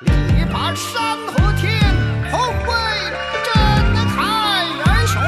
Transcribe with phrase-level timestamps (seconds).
[0.00, 1.71] 力拔山河天，
[2.31, 2.73] 宏伟
[3.45, 3.53] 震
[4.07, 5.19] 撼人生。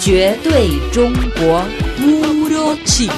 [0.00, 1.64] 绝对中国
[2.00, 3.10] 乌鲁奇。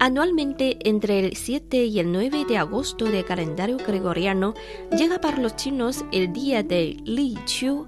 [0.00, 4.54] Anualmente, entre el 7 y el 9 de agosto del calendario gregoriano,
[4.96, 7.86] llega para los chinos el día de Li Chu.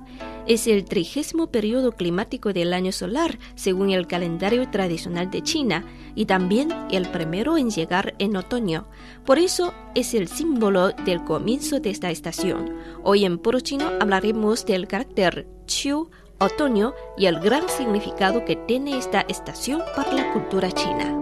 [0.50, 5.84] es el trigésimo periodo climático del año solar, según el calendario tradicional de China,
[6.16, 8.88] y también el primero en llegar en otoño.
[9.24, 12.74] Por eso es el símbolo del comienzo de esta estación.
[13.04, 18.98] Hoy en Puro Chino hablaremos del carácter Chu, otoño, y el gran significado que tiene
[18.98, 21.16] esta estación para la cultura china.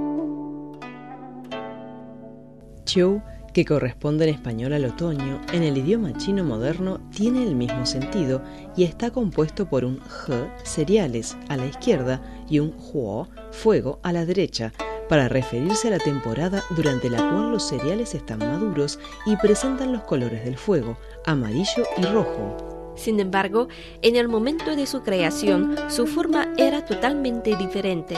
[2.87, 3.21] Chiu,
[3.53, 8.43] que corresponde en español al otoño, en el idioma chino moderno tiene el mismo sentido
[8.77, 14.13] y está compuesto por un he, cereales, a la izquierda, y un huo, fuego, a
[14.13, 14.73] la derecha,
[15.09, 20.03] para referirse a la temporada durante la cual los cereales están maduros y presentan los
[20.03, 22.95] colores del fuego, amarillo y rojo.
[22.99, 23.69] Sin embargo,
[24.03, 28.17] en el momento de su creación, su forma era totalmente diferente.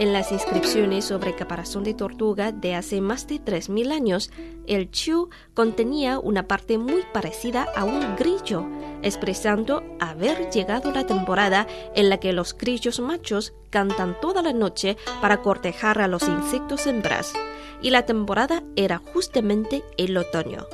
[0.00, 4.30] En las inscripciones sobre caparazón de tortuga de hace más de 3.000 años,
[4.66, 8.64] el chu contenía una parte muy parecida a un grillo,
[9.02, 14.96] expresando haber llegado la temporada en la que los grillos machos cantan toda la noche
[15.20, 17.34] para cortejar a los insectos hembras.
[17.82, 20.66] Y la temporada era justamente el otoño.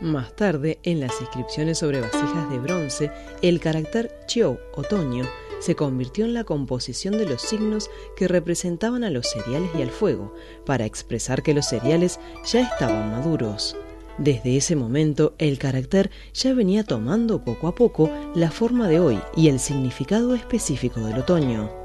[0.00, 3.10] Más tarde, en las inscripciones sobre vasijas de bronce,
[3.42, 5.28] el carácter Chiu, otoño,
[5.60, 9.90] se convirtió en la composición de los signos que representaban a los cereales y al
[9.90, 10.34] fuego,
[10.64, 13.76] para expresar que los cereales ya estaban maduros.
[14.16, 19.20] Desde ese momento, el carácter ya venía tomando poco a poco la forma de hoy
[19.36, 21.79] y el significado específico del otoño.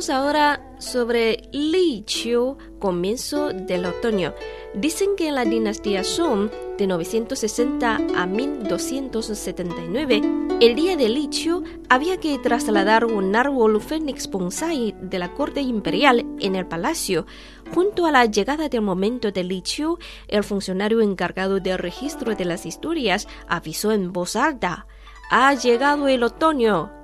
[0.00, 4.32] Hablamos ahora sobre Li Qiu, comienzo del otoño.
[4.72, 10.22] Dicen que en la dinastía Song, de 960 a 1279,
[10.62, 15.60] el día de Li Qiu había que trasladar un árbol fénix bonsai de la corte
[15.60, 17.26] imperial en el palacio.
[17.74, 22.46] Junto a la llegada del momento de Li Qiu, el funcionario encargado del registro de
[22.46, 24.86] las historias avisó en voz alta:
[25.30, 26.99] ¡Ha llegado el otoño!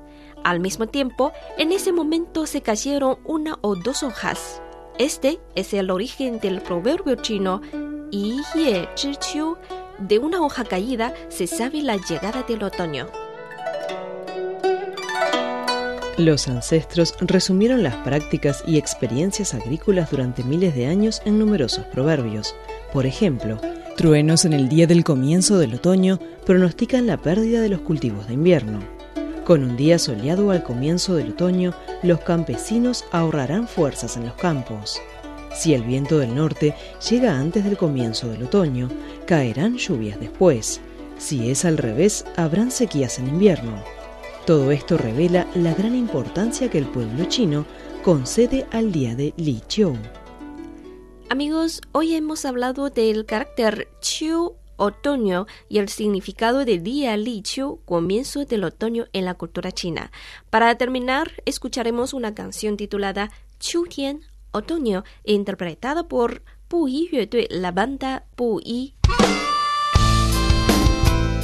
[0.46, 4.62] Al mismo tiempo, en ese momento se cayeron una o dos hojas.
[4.96, 7.62] Este es el origen del proverbio chino
[8.12, 9.56] Yi Ye Zhi Qiu.
[9.98, 13.08] De una hoja caída se sabe la llegada del otoño.
[16.16, 22.54] Los ancestros resumieron las prácticas y experiencias agrícolas durante miles de años en numerosos proverbios.
[22.92, 23.58] Por ejemplo,
[23.96, 28.34] truenos en el día del comienzo del otoño pronostican la pérdida de los cultivos de
[28.34, 28.95] invierno.
[29.46, 35.00] Con un día soleado al comienzo del otoño, los campesinos ahorrarán fuerzas en los campos.
[35.54, 36.74] Si el viento del norte
[37.08, 38.88] llega antes del comienzo del otoño,
[39.24, 40.80] caerán lluvias después.
[41.16, 43.84] Si es al revés, habrán sequías en invierno.
[44.46, 47.66] Todo esto revela la gran importancia que el pueblo chino
[48.02, 49.96] concede al día de Li Chiu.
[51.28, 57.80] Amigos, hoy hemos hablado del carácter Chiu otoño y el significado del día Li Qiu,
[57.84, 60.10] comienzo del otoño en la cultura china.
[60.50, 64.20] Para terminar, escucharemos una canción titulada Qiu Tian,
[64.52, 68.94] otoño, interpretada por Pu Yi Yue la banda Pu Yi.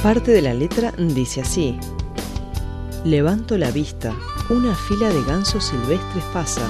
[0.03, 1.77] Parte de la letra dice así:
[3.05, 4.13] Levanto la vista,
[4.49, 6.69] una fila de gansos silvestres pasa.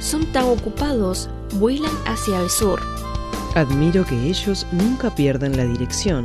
[0.00, 2.80] Son tan ocupados, vuelan hacia el sur.
[3.54, 6.24] Admiro que ellos nunca pierdan la dirección.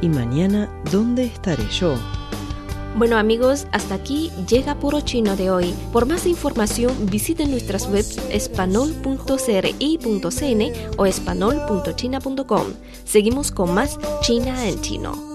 [0.00, 1.96] Y mañana, ¿dónde estaré yo?
[2.96, 5.74] Bueno amigos, hasta aquí llega Puro Chino de hoy.
[5.92, 12.66] Por más información visiten nuestras webs espanol.cri.cn o espanol.china.com.
[13.04, 15.34] Seguimos con más China en chino.